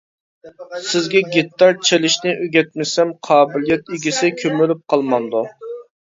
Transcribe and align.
سىزگە 0.91 1.19
گىتار 1.33 1.75
چېلىشنى 1.89 2.33
ئۆگەتمىسەم 2.45 3.11
قابىلىيەت 3.27 3.91
ئىگىسى 3.99 4.31
كۆمۈلۈپ 4.39 4.81
قالمامدۇ. 4.95 5.43